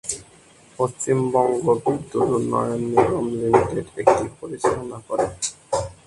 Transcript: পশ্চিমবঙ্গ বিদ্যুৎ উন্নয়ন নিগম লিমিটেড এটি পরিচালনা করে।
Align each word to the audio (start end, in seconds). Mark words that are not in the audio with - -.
পশ্চিমবঙ্গ 0.77 1.65
বিদ্যুৎ 1.83 2.27
উন্নয়ন 2.37 2.81
নিগম 2.91 3.25
লিমিটেড 3.39 3.87
এটি 4.01 4.25
পরিচালনা 4.39 4.97
করে। 5.07 5.25